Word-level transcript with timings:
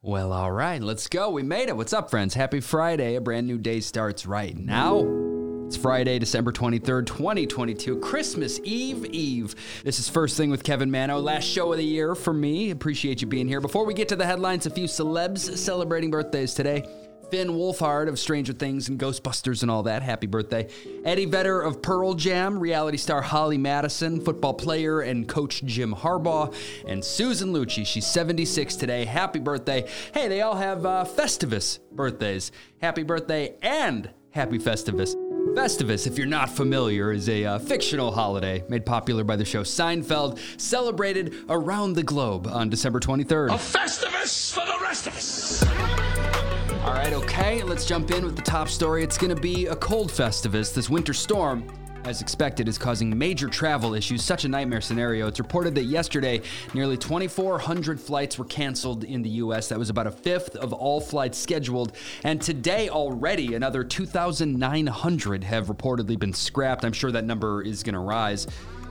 Well, 0.00 0.32
all 0.32 0.52
right, 0.52 0.80
let's 0.80 1.08
go. 1.08 1.30
We 1.30 1.42
made 1.42 1.68
it. 1.68 1.76
What's 1.76 1.92
up, 1.92 2.08
friends? 2.08 2.32
Happy 2.32 2.60
Friday. 2.60 3.16
A 3.16 3.20
brand 3.20 3.48
new 3.48 3.58
day 3.58 3.80
starts 3.80 4.26
right 4.26 4.56
now. 4.56 5.04
It's 5.66 5.76
Friday, 5.76 6.20
December 6.20 6.52
23rd, 6.52 7.04
2022, 7.04 7.98
Christmas 7.98 8.60
Eve 8.62 9.06
Eve. 9.06 9.56
This 9.82 9.98
is 9.98 10.08
First 10.08 10.36
Thing 10.36 10.50
with 10.50 10.62
Kevin 10.62 10.88
Manno, 10.88 11.18
last 11.18 11.46
show 11.46 11.72
of 11.72 11.78
the 11.78 11.84
year 11.84 12.14
for 12.14 12.32
me. 12.32 12.70
Appreciate 12.70 13.20
you 13.20 13.26
being 13.26 13.48
here. 13.48 13.60
Before 13.60 13.84
we 13.84 13.92
get 13.92 14.08
to 14.10 14.16
the 14.16 14.24
headlines, 14.24 14.66
a 14.66 14.70
few 14.70 14.86
celebs 14.86 15.56
celebrating 15.56 16.12
birthdays 16.12 16.54
today. 16.54 16.84
Finn 17.30 17.48
Wolfhard 17.48 18.08
of 18.08 18.18
Stranger 18.18 18.52
Things 18.52 18.88
and 18.88 18.98
Ghostbusters 18.98 19.62
and 19.62 19.70
all 19.70 19.82
that. 19.84 20.02
Happy 20.02 20.26
birthday. 20.26 20.68
Eddie 21.04 21.26
Vedder 21.26 21.60
of 21.60 21.82
Pearl 21.82 22.14
Jam, 22.14 22.58
reality 22.58 22.96
star 22.96 23.22
Holly 23.22 23.58
Madison, 23.58 24.20
football 24.20 24.54
player 24.54 25.00
and 25.00 25.28
coach 25.28 25.62
Jim 25.64 25.94
Harbaugh, 25.94 26.54
and 26.86 27.04
Susan 27.04 27.52
Lucci. 27.52 27.86
She's 27.86 28.06
76 28.06 28.76
today. 28.76 29.04
Happy 29.04 29.38
birthday. 29.38 29.88
Hey, 30.14 30.28
they 30.28 30.40
all 30.40 30.56
have 30.56 30.86
uh, 30.86 31.04
Festivus 31.04 31.78
birthdays. 31.92 32.52
Happy 32.80 33.02
birthday 33.02 33.54
and 33.62 34.10
happy 34.30 34.58
Festivus. 34.58 35.14
Festivus, 35.54 36.06
if 36.06 36.18
you're 36.18 36.26
not 36.26 36.50
familiar, 36.50 37.12
is 37.12 37.28
a 37.28 37.44
uh, 37.44 37.58
fictional 37.58 38.12
holiday 38.12 38.62
made 38.68 38.84
popular 38.84 39.24
by 39.24 39.34
the 39.36 39.44
show 39.44 39.62
Seinfeld, 39.62 40.38
celebrated 40.60 41.34
around 41.48 41.94
the 41.94 42.02
globe 42.02 42.46
on 42.46 42.68
December 42.68 43.00
23rd. 43.00 43.48
A 43.48 43.54
Festivus 43.54 44.52
for 44.52 44.64
the 44.66 44.78
rest 44.82 45.06
of 45.06 45.16
us. 45.16 46.27
All 46.84 46.94
right, 46.94 47.12
okay, 47.12 47.62
let's 47.62 47.84
jump 47.84 48.12
in 48.12 48.24
with 48.24 48.36
the 48.36 48.42
top 48.42 48.68
story. 48.68 49.02
It's 49.02 49.18
going 49.18 49.34
to 49.34 49.40
be 49.40 49.66
a 49.66 49.76
cold 49.76 50.10
Festivus. 50.10 50.72
This 50.72 50.88
winter 50.88 51.12
storm, 51.12 51.66
as 52.04 52.22
expected, 52.22 52.68
is 52.68 52.78
causing 52.78 53.16
major 53.18 53.48
travel 53.48 53.94
issues. 53.94 54.22
Such 54.22 54.44
a 54.44 54.48
nightmare 54.48 54.80
scenario. 54.80 55.26
It's 55.26 55.40
reported 55.40 55.74
that 55.74 55.84
yesterday, 55.84 56.40
nearly 56.74 56.96
2,400 56.96 58.00
flights 58.00 58.38
were 58.38 58.44
canceled 58.44 59.04
in 59.04 59.22
the 59.22 59.28
U.S. 59.30 59.68
That 59.68 59.78
was 59.78 59.90
about 59.90 60.06
a 60.06 60.10
fifth 60.12 60.56
of 60.56 60.72
all 60.72 61.00
flights 61.00 61.36
scheduled. 61.36 61.92
And 62.22 62.40
today, 62.40 62.88
already, 62.88 63.54
another 63.54 63.82
2,900 63.82 65.44
have 65.44 65.66
reportedly 65.66 66.18
been 66.18 66.32
scrapped. 66.32 66.84
I'm 66.84 66.92
sure 66.92 67.10
that 67.10 67.24
number 67.24 67.60
is 67.60 67.82
going 67.82 67.94
to 67.94 68.00
rise. 68.00 68.46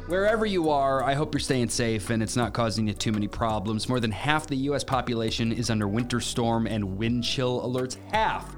Wherever 0.08 0.46
you 0.46 0.70
are, 0.70 1.04
I 1.04 1.16
hope 1.16 1.34
you're 1.34 1.42
staying 1.42 1.68
safe 1.68 2.12
and 2.12 2.24
it's 2.24 2.38
not 2.38 2.54
causing 2.54 2.88
you 2.88 2.94
too 2.94 3.12
many 3.12 3.28
problems. 3.28 3.90
More 3.90 4.00
than 4.00 4.12
half 4.12 4.48
the 4.48 4.56
US 4.56 4.82
population 4.82 5.52
is 5.52 5.70
under 5.70 5.86
winter 5.86 6.22
storm 6.22 6.66
and 6.66 6.98
wind 6.98 7.26
chill 7.26 7.62
alerts. 7.62 7.98
Half! 8.14 8.56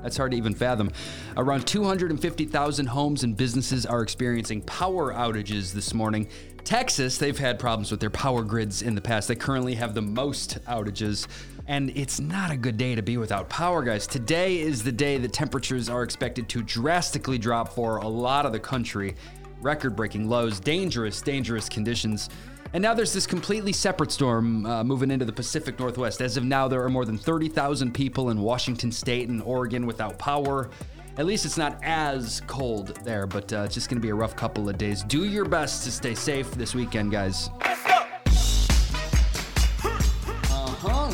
That's 0.00 0.16
hard 0.16 0.30
to 0.30 0.36
even 0.36 0.54
fathom. 0.54 0.92
Around 1.36 1.66
250,000 1.66 2.86
homes 2.86 3.24
and 3.24 3.36
businesses 3.36 3.84
are 3.84 4.00
experiencing 4.00 4.62
power 4.62 5.12
outages 5.12 5.72
this 5.72 5.92
morning. 5.92 6.28
Texas, 6.62 7.18
they've 7.18 7.36
had 7.36 7.58
problems 7.58 7.90
with 7.90 7.98
their 7.98 8.10
power 8.10 8.44
grids 8.44 8.82
in 8.82 8.94
the 8.94 9.00
past. 9.00 9.26
They 9.26 9.34
currently 9.34 9.74
have 9.74 9.94
the 9.94 10.02
most 10.02 10.64
outages. 10.66 11.26
And 11.66 11.90
it's 11.96 12.20
not 12.20 12.52
a 12.52 12.56
good 12.56 12.76
day 12.76 12.94
to 12.94 13.02
be 13.02 13.16
without 13.16 13.48
power, 13.48 13.82
guys. 13.82 14.06
Today 14.06 14.60
is 14.60 14.84
the 14.84 14.92
day 14.92 15.18
that 15.18 15.32
temperatures 15.32 15.88
are 15.88 16.04
expected 16.04 16.48
to 16.50 16.62
drastically 16.62 17.38
drop 17.38 17.72
for 17.72 17.96
a 17.96 18.08
lot 18.08 18.46
of 18.46 18.52
the 18.52 18.60
country 18.60 19.16
record 19.62 19.96
breaking 19.96 20.28
lows, 20.28 20.60
dangerous, 20.60 21.22
dangerous 21.22 21.68
conditions. 21.68 22.28
And 22.74 22.82
now 22.82 22.94
there's 22.94 23.12
this 23.12 23.26
completely 23.26 23.72
separate 23.72 24.10
storm 24.10 24.64
uh, 24.64 24.82
moving 24.82 25.10
into 25.10 25.24
the 25.24 25.32
Pacific 25.32 25.78
Northwest. 25.78 26.22
As 26.22 26.36
of 26.36 26.44
now, 26.44 26.68
there 26.68 26.82
are 26.82 26.88
more 26.88 27.04
than 27.04 27.18
30,000 27.18 27.92
people 27.92 28.30
in 28.30 28.40
Washington 28.40 28.90
State 28.90 29.28
and 29.28 29.42
Oregon 29.42 29.86
without 29.86 30.18
power. 30.18 30.70
At 31.18 31.26
least 31.26 31.44
it's 31.44 31.58
not 31.58 31.78
as 31.82 32.40
cold 32.46 32.96
there, 33.04 33.26
but 33.26 33.52
uh, 33.52 33.62
it's 33.64 33.74
just 33.74 33.90
going 33.90 33.98
to 33.98 34.02
be 34.02 34.08
a 34.08 34.14
rough 34.14 34.34
couple 34.34 34.68
of 34.70 34.78
days. 34.78 35.02
Do 35.02 35.24
your 35.24 35.44
best 35.44 35.84
to 35.84 35.90
stay 35.92 36.14
safe 36.14 36.50
this 36.52 36.74
weekend, 36.74 37.12
guys. 37.12 37.50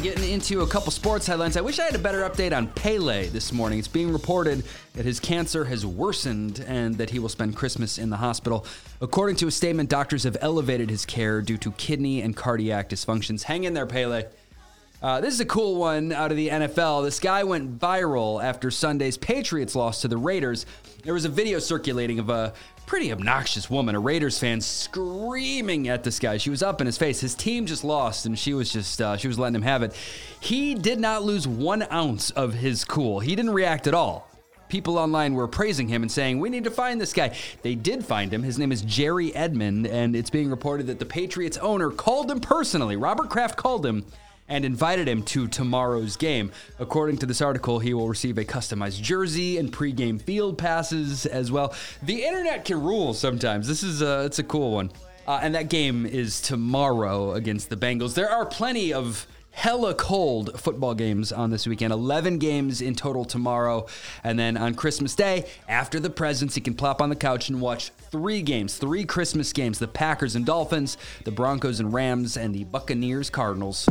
Getting 0.02 0.30
into 0.30 0.60
a 0.60 0.66
couple 0.66 0.92
sports 0.92 1.26
headlines. 1.26 1.56
I 1.56 1.60
wish 1.60 1.80
I 1.80 1.84
had 1.84 1.96
a 1.96 1.98
better 1.98 2.20
update 2.22 2.56
on 2.56 2.68
Pele 2.68 3.26
this 3.30 3.52
morning. 3.52 3.80
It's 3.80 3.88
being 3.88 4.12
reported 4.12 4.62
that 4.94 5.04
his 5.04 5.18
cancer 5.18 5.64
has 5.64 5.84
worsened 5.84 6.64
and 6.68 6.94
that 6.98 7.10
he 7.10 7.18
will 7.18 7.28
spend 7.28 7.56
Christmas 7.56 7.98
in 7.98 8.08
the 8.08 8.16
hospital. 8.16 8.64
According 9.00 9.36
to 9.36 9.48
a 9.48 9.50
statement, 9.50 9.90
doctors 9.90 10.22
have 10.22 10.36
elevated 10.40 10.88
his 10.88 11.04
care 11.04 11.42
due 11.42 11.56
to 11.58 11.72
kidney 11.72 12.22
and 12.22 12.36
cardiac 12.36 12.88
dysfunctions. 12.88 13.42
Hang 13.42 13.64
in 13.64 13.74
there, 13.74 13.86
Pele. 13.86 14.26
Uh, 15.02 15.20
this 15.20 15.34
is 15.34 15.40
a 15.40 15.44
cool 15.44 15.76
one 15.76 16.12
out 16.12 16.30
of 16.30 16.36
the 16.36 16.48
NFL. 16.48 17.04
This 17.04 17.18
guy 17.18 17.42
went 17.42 17.80
viral 17.80 18.42
after 18.42 18.70
Sunday's 18.70 19.16
Patriots 19.16 19.74
loss 19.74 20.02
to 20.02 20.08
the 20.08 20.16
Raiders. 20.16 20.64
There 21.02 21.14
was 21.14 21.24
a 21.24 21.28
video 21.28 21.58
circulating 21.58 22.20
of 22.20 22.30
a 22.30 22.54
pretty 22.88 23.12
obnoxious 23.12 23.68
woman, 23.68 23.94
a 23.94 24.00
Raiders 24.00 24.38
fan, 24.38 24.62
screaming 24.62 25.88
at 25.88 26.02
this 26.02 26.18
guy. 26.18 26.38
She 26.38 26.48
was 26.48 26.62
up 26.62 26.80
in 26.80 26.86
his 26.86 26.96
face. 26.96 27.20
His 27.20 27.34
team 27.34 27.66
just 27.66 27.84
lost, 27.84 28.24
and 28.24 28.36
she 28.36 28.54
was 28.54 28.72
just 28.72 29.02
uh, 29.02 29.18
she 29.18 29.28
was 29.28 29.38
letting 29.38 29.56
him 29.56 29.62
have 29.62 29.82
it. 29.82 29.94
He 30.40 30.74
did 30.74 30.98
not 30.98 31.22
lose 31.22 31.46
one 31.46 31.86
ounce 31.92 32.30
of 32.30 32.54
his 32.54 32.86
cool. 32.86 33.20
He 33.20 33.36
didn't 33.36 33.52
react 33.52 33.86
at 33.86 33.94
all. 33.94 34.26
People 34.70 34.98
online 34.98 35.34
were 35.34 35.46
praising 35.46 35.86
him 35.86 36.02
and 36.02 36.10
saying, 36.10 36.40
We 36.40 36.48
need 36.48 36.64
to 36.64 36.70
find 36.70 36.98
this 36.98 37.12
guy. 37.12 37.36
They 37.62 37.74
did 37.74 38.04
find 38.04 38.32
him. 38.32 38.42
His 38.42 38.58
name 38.58 38.72
is 38.72 38.80
Jerry 38.82 39.34
Edmond, 39.34 39.86
and 39.86 40.16
it's 40.16 40.30
being 40.30 40.48
reported 40.48 40.86
that 40.86 40.98
the 40.98 41.06
Patriots 41.06 41.58
owner 41.58 41.90
called 41.90 42.30
him 42.30 42.40
personally. 42.40 42.96
Robert 42.96 43.28
Kraft 43.28 43.56
called 43.56 43.84
him 43.84 44.06
and 44.48 44.64
invited 44.64 45.08
him 45.08 45.22
to 45.24 45.46
tomorrow's 45.46 46.16
game. 46.16 46.50
According 46.78 47.18
to 47.18 47.26
this 47.26 47.40
article, 47.40 47.78
he 47.78 47.94
will 47.94 48.08
receive 48.08 48.38
a 48.38 48.44
customized 48.44 49.02
jersey 49.02 49.58
and 49.58 49.72
pregame 49.72 50.20
field 50.20 50.58
passes 50.58 51.26
as 51.26 51.52
well. 51.52 51.74
The 52.02 52.24
internet 52.24 52.64
can 52.64 52.82
rule 52.82 53.14
sometimes. 53.14 53.68
This 53.68 53.82
is 53.82 54.02
a, 54.02 54.24
it's 54.24 54.38
a 54.38 54.44
cool 54.44 54.72
one. 54.72 54.90
Uh, 55.26 55.40
and 55.42 55.54
that 55.54 55.68
game 55.68 56.06
is 56.06 56.40
tomorrow 56.40 57.32
against 57.34 57.68
the 57.68 57.76
Bengals. 57.76 58.14
There 58.14 58.30
are 58.30 58.46
plenty 58.46 58.94
of 58.94 59.26
hella 59.58 59.92
cold 59.92 60.58
football 60.58 60.94
games 60.94 61.32
on 61.32 61.50
this 61.50 61.66
weekend. 61.66 61.92
11 61.92 62.38
games 62.38 62.80
in 62.80 62.94
total 62.94 63.24
tomorrow. 63.24 63.86
And 64.22 64.38
then 64.38 64.56
on 64.56 64.74
Christmas 64.74 65.16
Day, 65.16 65.46
after 65.68 65.98
the 65.98 66.10
presents, 66.10 66.56
you 66.56 66.62
can 66.62 66.74
plop 66.74 67.02
on 67.02 67.08
the 67.08 67.16
couch 67.16 67.48
and 67.48 67.60
watch 67.60 67.90
three 68.10 68.40
games, 68.40 68.76
three 68.78 69.04
Christmas 69.04 69.52
games 69.52 69.80
the 69.80 69.88
Packers 69.88 70.36
and 70.36 70.46
Dolphins, 70.46 70.96
the 71.24 71.32
Broncos 71.32 71.80
and 71.80 71.92
Rams, 71.92 72.36
and 72.36 72.54
the 72.54 72.64
Buccaneers 72.64 73.30
Cardinals. 73.30 73.88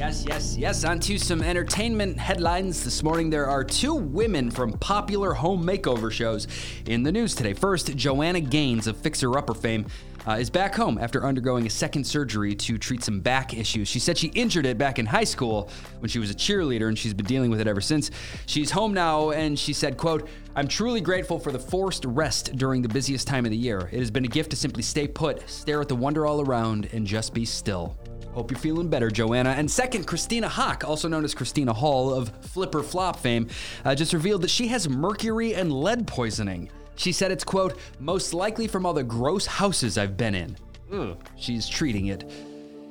Yes, 0.00 0.24
yes, 0.26 0.56
yes. 0.56 0.84
On 0.84 0.98
to 1.00 1.18
some 1.18 1.42
entertainment 1.42 2.18
headlines. 2.18 2.82
This 2.82 3.02
morning, 3.02 3.28
there 3.28 3.44
are 3.44 3.62
two 3.62 3.92
women 3.92 4.50
from 4.50 4.72
popular 4.78 5.34
home 5.34 5.62
makeover 5.62 6.10
shows 6.10 6.48
in 6.86 7.02
the 7.02 7.12
news 7.12 7.34
today. 7.34 7.52
First, 7.52 7.94
Joanna 7.96 8.40
Gaines 8.40 8.86
of 8.86 8.96
Fixer 8.96 9.36
Upper 9.36 9.52
fame 9.52 9.84
uh, 10.26 10.38
is 10.40 10.48
back 10.48 10.74
home 10.74 10.96
after 10.96 11.26
undergoing 11.26 11.66
a 11.66 11.70
second 11.70 12.04
surgery 12.04 12.54
to 12.54 12.78
treat 12.78 13.04
some 13.04 13.20
back 13.20 13.52
issues. 13.52 13.88
She 13.88 13.98
said 13.98 14.16
she 14.16 14.28
injured 14.28 14.64
it 14.64 14.78
back 14.78 14.98
in 14.98 15.04
high 15.04 15.24
school 15.24 15.68
when 15.98 16.08
she 16.08 16.18
was 16.18 16.30
a 16.30 16.34
cheerleader, 16.34 16.88
and 16.88 16.98
she's 16.98 17.12
been 17.12 17.26
dealing 17.26 17.50
with 17.50 17.60
it 17.60 17.66
ever 17.66 17.82
since. 17.82 18.10
She's 18.46 18.70
home 18.70 18.94
now, 18.94 19.32
and 19.32 19.58
she 19.58 19.74
said, 19.74 19.98
"quote 19.98 20.30
I'm 20.56 20.66
truly 20.66 21.02
grateful 21.02 21.38
for 21.38 21.52
the 21.52 21.58
forced 21.58 22.06
rest 22.06 22.56
during 22.56 22.80
the 22.80 22.88
busiest 22.88 23.26
time 23.26 23.44
of 23.44 23.50
the 23.50 23.58
year. 23.58 23.90
It 23.92 23.98
has 23.98 24.10
been 24.10 24.24
a 24.24 24.28
gift 24.28 24.48
to 24.52 24.56
simply 24.56 24.82
stay 24.82 25.06
put, 25.06 25.46
stare 25.46 25.82
at 25.82 25.88
the 25.88 25.96
wonder 25.96 26.24
all 26.24 26.40
around, 26.40 26.88
and 26.94 27.06
just 27.06 27.34
be 27.34 27.44
still." 27.44 27.98
Hope 28.32 28.50
you're 28.50 28.60
feeling 28.60 28.88
better, 28.88 29.10
Joanna. 29.10 29.50
And 29.50 29.68
second, 29.68 30.06
Christina 30.06 30.48
Haack, 30.48 30.84
also 30.88 31.08
known 31.08 31.24
as 31.24 31.34
Christina 31.34 31.72
Hall 31.72 32.14
of 32.14 32.28
Flip 32.42 32.74
or 32.74 32.82
Flop 32.82 33.18
fame, 33.18 33.48
uh, 33.84 33.94
just 33.94 34.12
revealed 34.12 34.42
that 34.42 34.50
she 34.50 34.68
has 34.68 34.88
mercury 34.88 35.54
and 35.54 35.72
lead 35.72 36.06
poisoning. 36.06 36.70
She 36.94 37.12
said 37.12 37.32
it's, 37.32 37.44
quote, 37.44 37.78
most 37.98 38.32
likely 38.32 38.68
from 38.68 38.86
all 38.86 38.92
the 38.92 39.02
gross 39.02 39.46
houses 39.46 39.98
I've 39.98 40.16
been 40.16 40.34
in. 40.34 40.56
Ugh, 40.92 41.16
she's 41.36 41.68
treating 41.68 42.06
it. 42.06 42.30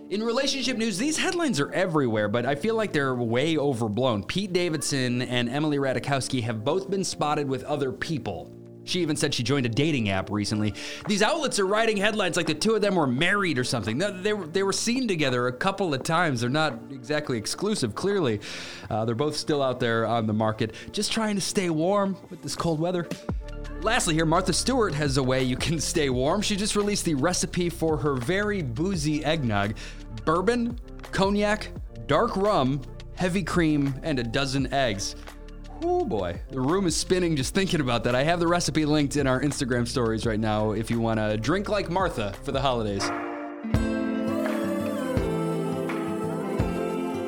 In 0.09 0.23
relationship 0.23 0.75
news, 0.77 0.97
these 0.97 1.17
headlines 1.17 1.59
are 1.59 1.71
everywhere, 1.71 2.27
but 2.27 2.45
I 2.45 2.55
feel 2.55 2.75
like 2.75 2.91
they're 2.91 3.13
way 3.13 3.57
overblown. 3.57 4.23
Pete 4.23 4.51
Davidson 4.51 5.21
and 5.21 5.47
Emily 5.47 5.77
Ratajkowski 5.77 6.41
have 6.41 6.65
both 6.65 6.89
been 6.89 7.03
spotted 7.03 7.47
with 7.47 7.63
other 7.63 7.91
people. 7.91 8.51
She 8.89 9.01
even 9.01 9.15
said 9.15 9.33
she 9.33 9.43
joined 9.43 9.65
a 9.65 9.69
dating 9.69 10.09
app 10.09 10.31
recently. 10.31 10.73
These 11.07 11.21
outlets 11.21 11.59
are 11.59 11.67
writing 11.67 11.97
headlines 11.97 12.35
like 12.35 12.47
the 12.47 12.55
two 12.55 12.75
of 12.75 12.81
them 12.81 12.95
were 12.95 13.07
married 13.07 13.57
or 13.59 13.63
something. 13.63 13.97
They, 13.97 14.11
they, 14.11 14.33
were, 14.33 14.47
they 14.47 14.63
were 14.63 14.73
seen 14.73 15.07
together 15.07 15.47
a 15.47 15.53
couple 15.53 15.93
of 15.93 16.03
times. 16.03 16.41
They're 16.41 16.49
not 16.49 16.79
exactly 16.91 17.37
exclusive, 17.37 17.95
clearly. 17.95 18.41
Uh, 18.89 19.05
they're 19.05 19.15
both 19.15 19.35
still 19.35 19.61
out 19.61 19.79
there 19.79 20.05
on 20.05 20.27
the 20.27 20.33
market, 20.33 20.73
just 20.91 21.11
trying 21.11 21.35
to 21.35 21.41
stay 21.41 21.69
warm 21.69 22.17
with 22.29 22.41
this 22.41 22.55
cold 22.55 22.79
weather. 22.79 23.07
Lastly, 23.81 24.13
here, 24.13 24.25
Martha 24.25 24.51
Stewart 24.51 24.93
has 24.95 25.17
a 25.17 25.23
way 25.23 25.43
you 25.43 25.55
can 25.55 25.79
stay 25.79 26.09
warm. 26.09 26.41
She 26.41 26.55
just 26.55 26.75
released 26.75 27.05
the 27.05 27.15
recipe 27.15 27.69
for 27.69 27.97
her 27.97 28.15
very 28.15 28.61
boozy 28.61 29.23
eggnog 29.23 29.75
bourbon, 30.25 30.77
cognac, 31.11 31.69
dark 32.07 32.35
rum, 32.35 32.81
heavy 33.15 33.43
cream, 33.43 33.93
and 34.03 34.19
a 34.19 34.23
dozen 34.23 34.71
eggs. 34.73 35.15
Oh 35.81 36.03
boy, 36.03 36.41
the 36.49 36.59
room 36.59 36.87
is 36.87 36.95
spinning 36.95 37.37
just 37.37 37.53
thinking 37.53 37.79
about 37.79 38.03
that. 38.03 38.13
I 38.13 38.23
have 38.23 38.39
the 38.39 38.47
recipe 38.47 38.85
linked 38.85 39.15
in 39.15 39.27
our 39.27 39.39
Instagram 39.39 39.87
stories 39.87 40.25
right 40.25 40.39
now 40.39 40.71
if 40.71 40.91
you 40.91 40.99
want 40.99 41.19
to 41.19 41.37
drink 41.37 41.69
like 41.69 41.89
Martha 41.89 42.33
for 42.43 42.51
the 42.51 42.61
holidays. 42.61 43.09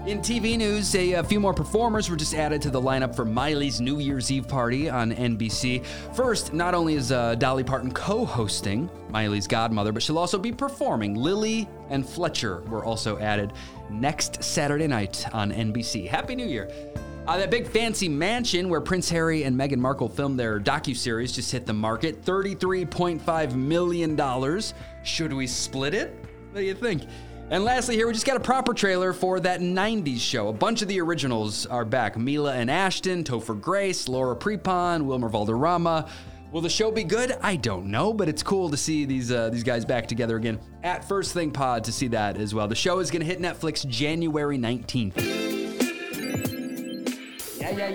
In 0.05 0.19
TV 0.19 0.57
news, 0.57 0.95
a, 0.95 1.13
a, 1.13 1.23
few 1.23 1.41
more 1.41 1.53
performers 1.53 2.09
were 2.09 2.15
just 2.15 2.33
added 2.33 2.61
to 2.61 2.69
the 2.69 2.81
lineup 2.81 3.13
for 3.13 3.25
Miley's 3.25 3.81
New 3.81 3.99
Year's 3.99 4.31
Eve 4.31 4.47
party 4.47 4.89
on 4.89 5.11
NBC. 5.11 5.85
First, 6.15 6.53
not 6.53 6.73
only 6.73 6.95
is 6.95 7.11
uh, 7.11 7.35
Dolly 7.35 7.65
Parton 7.65 7.91
co 7.91 8.23
hosting 8.23 8.89
Miley's 9.09 9.45
godmother, 9.45 9.91
but 9.91 10.01
she'll 10.01 10.17
also 10.17 10.39
be 10.39 10.53
performing. 10.53 11.15
Lily 11.15 11.67
and 11.89 12.07
Fletcher 12.07 12.61
were 12.61 12.85
also 12.85 13.19
added 13.19 13.51
next 13.89 14.41
Saturday 14.41 14.87
night 14.87 15.25
on 15.33 15.51
NBC. 15.51 16.07
Happy 16.07 16.33
New 16.33 16.47
Year! 16.47 16.71
Uh, 17.27 17.37
that 17.37 17.51
big 17.51 17.67
fancy 17.67 18.07
mansion 18.07 18.69
where 18.69 18.81
Prince 18.81 19.09
Harry 19.09 19.43
and 19.43 19.55
Meghan 19.55 19.77
Markle 19.77 20.09
filmed 20.09 20.39
their 20.39 20.59
docu-series 20.59 21.33
just 21.33 21.51
hit 21.51 21.65
the 21.65 21.73
market. 21.73 22.23
$33.5 22.23 23.53
million. 23.53 24.61
Should 25.03 25.33
we 25.33 25.45
split 25.45 25.93
it? 25.93 26.15
What 26.51 26.61
do 26.61 26.65
you 26.65 26.73
think? 26.73 27.03
And 27.51 27.63
lastly, 27.63 27.95
here 27.95 28.05
we 28.05 28.13
just 28.13 28.27
got 28.27 28.37
a 28.37 28.41
proper 28.41 28.75
trailer 28.75 29.11
for 29.11 29.39
that 29.39 29.59
90s 29.59 30.19
show. 30.19 30.49
A 30.49 30.53
bunch 30.53 30.83
of 30.83 30.87
the 30.87 31.01
originals 31.01 31.65
are 31.65 31.83
back 31.83 32.15
Mila 32.15 32.53
and 32.53 32.69
Ashton, 32.69 33.23
Topher 33.23 33.59
Grace, 33.59 34.07
Laura 34.07 34.35
Prepon, 34.35 35.05
Wilmer 35.05 35.29
Valderrama. 35.29 36.07
Will 36.51 36.61
the 36.61 36.69
show 36.69 36.91
be 36.91 37.03
good? 37.03 37.31
I 37.41 37.55
don't 37.55 37.87
know, 37.87 38.13
but 38.13 38.29
it's 38.29 38.43
cool 38.43 38.69
to 38.69 38.77
see 38.77 39.05
these 39.05 39.31
uh, 39.31 39.49
these 39.49 39.63
guys 39.63 39.83
back 39.83 40.07
together 40.07 40.35
again. 40.35 40.59
At 40.83 41.07
First 41.07 41.33
Thing 41.33 41.49
Pod 41.51 41.83
to 41.85 41.91
see 41.91 42.07
that 42.09 42.37
as 42.37 42.53
well. 42.53 42.67
The 42.67 42.75
show 42.75 42.99
is 42.99 43.09
going 43.09 43.21
to 43.21 43.25
hit 43.25 43.39
Netflix 43.39 43.87
January 43.87 44.57
19th. 44.57 45.38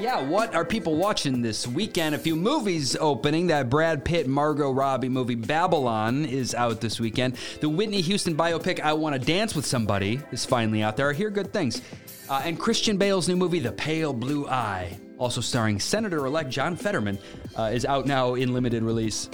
Yeah. 0.04 0.20
What 0.20 0.54
are 0.54 0.66
people 0.66 0.96
watching 0.96 1.40
this 1.40 1.66
weekend? 1.66 2.14
A 2.14 2.18
few 2.18 2.36
movies 2.36 2.94
opening. 2.94 3.46
That 3.46 3.70
Brad 3.70 4.04
Pitt, 4.04 4.28
Margot 4.28 4.70
Robbie 4.70 5.08
movie 5.08 5.34
Babylon 5.34 6.26
is 6.26 6.54
out 6.54 6.82
this 6.82 7.00
weekend. 7.00 7.38
The 7.62 7.70
Whitney 7.70 8.02
Houston 8.02 8.36
biopic 8.36 8.80
I 8.80 8.92
Want 8.92 9.18
to 9.18 9.18
Dance 9.18 9.54
with 9.54 9.64
Somebody 9.64 10.20
is 10.30 10.44
finally 10.44 10.82
out 10.82 10.98
there. 10.98 11.08
I 11.08 11.14
hear 11.14 11.30
good 11.30 11.54
things. 11.54 11.80
Uh, 12.28 12.42
and 12.44 12.60
Christian 12.60 12.98
Bale's 12.98 13.28
new 13.28 13.36
movie, 13.36 13.60
The 13.60 13.72
Pale 13.72 14.12
Blue 14.12 14.46
Eye, 14.46 14.94
also 15.16 15.40
starring 15.40 15.80
Senator 15.80 16.26
elect 16.26 16.50
John 16.50 16.76
Fetterman, 16.76 17.18
uh, 17.56 17.70
is 17.72 17.86
out 17.86 18.04
now 18.04 18.34
in 18.34 18.52
limited 18.52 18.82
release. 18.82 19.30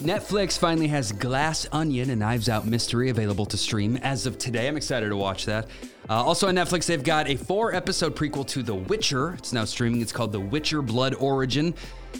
Netflix 0.00 0.58
finally 0.58 0.88
has 0.88 1.12
Glass 1.12 1.66
Onion, 1.70 2.10
and 2.10 2.20
Knives 2.20 2.48
Out 2.48 2.66
mystery 2.66 3.10
available 3.10 3.46
to 3.46 3.56
stream 3.56 3.96
as 3.98 4.26
of 4.26 4.36
today. 4.38 4.66
I'm 4.66 4.76
excited 4.76 5.10
to 5.10 5.16
watch 5.16 5.46
that. 5.46 5.68
Uh, 6.10 6.14
also 6.14 6.48
on 6.48 6.56
Netflix, 6.56 6.86
they've 6.86 7.02
got 7.02 7.28
a 7.28 7.36
four 7.36 7.72
episode 7.72 8.16
prequel 8.16 8.46
to 8.48 8.62
The 8.62 8.74
Witcher. 8.74 9.34
It's 9.34 9.52
now 9.52 9.64
streaming. 9.64 10.00
It's 10.00 10.10
called 10.10 10.32
The 10.32 10.40
Witcher 10.40 10.82
Blood 10.82 11.14
Origin. 11.14 11.74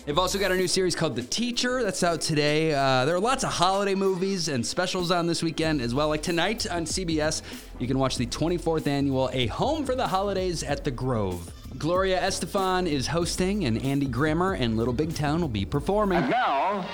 They've 0.06 0.18
also 0.18 0.38
got 0.38 0.52
a 0.52 0.56
new 0.56 0.68
series 0.68 0.94
called 0.94 1.16
The 1.16 1.22
Teacher 1.22 1.82
that's 1.82 2.02
out 2.04 2.20
today. 2.20 2.72
Uh, 2.72 3.04
there 3.04 3.16
are 3.16 3.20
lots 3.20 3.42
of 3.42 3.50
holiday 3.50 3.96
movies 3.96 4.48
and 4.48 4.64
specials 4.64 5.10
on 5.10 5.26
this 5.26 5.42
weekend 5.42 5.80
as 5.80 5.94
well. 5.94 6.08
Like 6.08 6.22
tonight 6.22 6.66
on 6.70 6.84
CBS, 6.84 7.42
you 7.80 7.88
can 7.88 7.98
watch 7.98 8.16
the 8.16 8.26
24th 8.26 8.86
annual 8.86 9.28
A 9.32 9.46
Home 9.48 9.84
for 9.84 9.96
the 9.96 10.06
Holidays 10.06 10.62
at 10.62 10.84
the 10.84 10.90
Grove. 10.92 11.52
Gloria 11.78 12.20
Estefan 12.20 12.86
is 12.86 13.08
hosting, 13.08 13.64
and 13.64 13.82
Andy 13.82 14.06
Grammer 14.06 14.54
and 14.54 14.76
Little 14.76 14.92
Big 14.92 15.14
Town 15.14 15.40
will 15.40 15.48
be 15.48 15.64
performing. 15.64 16.18
And 16.18 16.30
now, 16.30 16.86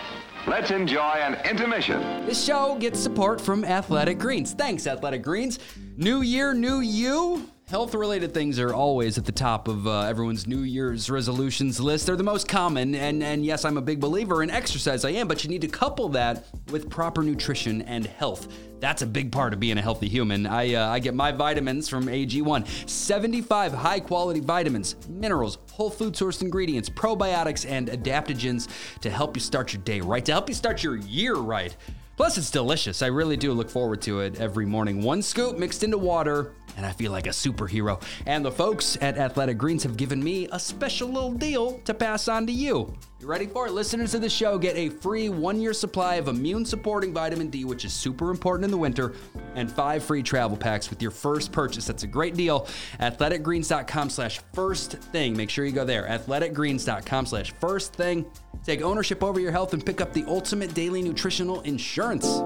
Let's 0.49 0.71
enjoy 0.71 0.99
an 1.01 1.35
intermission. 1.47 2.01
This 2.25 2.43
show 2.43 2.79
gets 2.81 2.99
support 2.99 3.39
from 3.39 3.67
Athletic 3.67 4.19
Greens. 4.19 4.55
Thanks, 4.55 4.87
Athletic 4.87 5.23
Greens. 5.23 5.59
New 5.99 6.23
year, 6.23 6.55
new 6.55 6.81
you. 6.81 7.47
Health 7.71 7.95
related 7.95 8.33
things 8.33 8.59
are 8.59 8.73
always 8.73 9.19
at 9.19 9.27
the 9.27 9.33
top 9.33 9.69
of 9.69 9.87
uh, 9.87 10.01
everyone's 10.05 10.47
New 10.47 10.61
Year's 10.61 11.11
resolutions 11.11 11.79
list. 11.79 12.07
They're 12.07 12.17
the 12.17 12.23
most 12.23 12.49
common, 12.49 12.95
and, 12.95 13.23
and 13.23 13.45
yes, 13.45 13.67
I'm 13.67 13.77
a 13.77 13.83
big 13.83 14.01
believer 14.01 14.43
in 14.43 14.49
exercise, 14.49 15.05
I 15.05 15.11
am, 15.11 15.29
but 15.29 15.45
you 15.45 15.51
need 15.51 15.61
to 15.61 15.69
couple 15.69 16.09
that 16.11 16.47
with 16.71 16.89
proper 16.89 17.23
nutrition 17.23 17.83
and 17.83 18.07
health. 18.07 18.49
That's 18.81 19.03
a 19.03 19.07
big 19.07 19.31
part 19.31 19.53
of 19.53 19.61
being 19.61 19.77
a 19.77 19.83
healthy 19.83 20.09
human. 20.09 20.47
I, 20.47 20.77
uh, 20.77 20.89
I 20.89 20.99
get 20.99 21.13
my 21.13 21.31
vitamins 21.31 21.91
from 21.91 22.07
AG1. 22.07 22.89
75 22.89 23.75
high 23.75 24.01
quality 24.01 24.41
vitamins, 24.41 24.97
minerals, 25.07 25.59
whole 25.71 25.91
food 25.91 26.15
sourced 26.15 26.41
ingredients, 26.41 26.89
probiotics, 26.89 27.69
and 27.71 27.89
adaptogens 27.89 28.69
to 29.03 29.11
help 29.11 29.37
you 29.37 29.43
start 29.43 29.75
your 29.75 29.83
day 29.83 30.01
right, 30.01 30.25
to 30.25 30.33
help 30.33 30.49
you 30.49 30.55
start 30.55 30.83
your 30.83 30.97
year 30.97 31.35
right. 31.35 31.77
Plus, 32.17 32.39
it's 32.39 32.51
delicious. 32.51 33.03
I 33.03 33.09
really 33.09 33.37
do 33.37 33.53
look 33.53 33.69
forward 33.69 34.01
to 34.03 34.21
it 34.21 34.41
every 34.41 34.65
morning. 34.65 35.03
One 35.03 35.21
scoop 35.21 35.57
mixed 35.59 35.85
into 35.85 35.99
water, 35.99 36.55
and 36.79 36.87
I 36.87 36.93
feel 36.93 37.13
like 37.13 37.27
a 37.27 37.31
superhero. 37.31 38.01
And 38.25 38.45
the 38.45 38.53
folks 38.53 38.97
at 39.03 39.19
Athletic 39.19 39.59
Greens 39.59 39.83
have 39.83 39.97
given 39.97 40.23
me 40.23 40.49
a 40.53 40.59
special 40.59 41.09
little 41.09 41.33
deal 41.33 41.81
to 41.81 41.93
pass 41.93 42.29
on 42.29 42.47
to 42.47 42.53
you. 42.53 42.95
You 43.21 43.27
ready 43.27 43.47
for 43.47 43.67
it? 43.67 43.73
Listeners 43.73 44.15
of 44.15 44.21
the 44.21 44.31
show 44.31 44.57
get 44.59 44.77
a 44.77 44.89
free 44.89 45.29
one 45.29 45.61
year 45.61 45.73
supply 45.73 46.15
of 46.15 46.29
immune 46.29 46.65
supporting 46.65 47.13
vitamin 47.13 47.49
D, 47.49 47.65
which 47.65 47.85
is 47.85 47.93
super 47.93 48.31
important 48.31 48.65
in 48.65 48.71
the 48.71 48.77
winter, 48.77 49.13
and 49.57 49.71
five 49.71 50.05
free 50.05 50.23
travel 50.23 50.57
packs 50.57 50.89
with 50.89 51.03
your 51.03 51.11
first 51.11 51.51
purchase. 51.51 51.85
That's 51.85 52.05
a 52.05 52.07
great 52.07 52.37
deal. 52.37 52.69
Athleticgreens.com 53.01 54.11
slash 54.11 54.41
first 54.55 54.93
thing. 54.93 55.37
Make 55.37 55.51
sure 55.51 55.65
you 55.65 55.73
go 55.73 55.85
there. 55.85 56.05
Athleticgreens.com 56.05 57.27
slash 57.27 57.53
first 57.61 57.93
thing. 57.93 58.25
Take 58.65 58.83
ownership 58.83 59.25
over 59.25 59.41
your 59.41 59.53
health 59.53 59.75
and 59.75 59.85
pick 59.85 60.01
up 60.01 60.13
the 60.13 60.25
ultimate 60.29 60.73
daily 60.75 61.03
nutritional 61.03 61.61
insurance. 61.63 62.41